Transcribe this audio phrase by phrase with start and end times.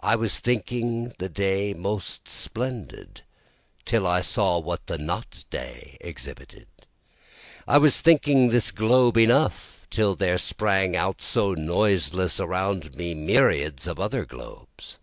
[0.00, 3.20] I was thinking the day most splendid
[3.84, 6.66] till I saw what the not day exhibited,
[7.66, 13.86] I was thinking this globe enough till there sprang out so noiseless around me myriads
[13.86, 14.98] of other globes.